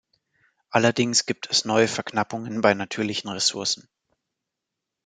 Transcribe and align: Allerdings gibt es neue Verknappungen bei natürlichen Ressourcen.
Allerdings 0.71 1.27
gibt 1.27 1.47
es 1.51 1.63
neue 1.65 1.87
Verknappungen 1.87 2.61
bei 2.61 2.73
natürlichen 2.73 3.29
Ressourcen. 3.29 3.87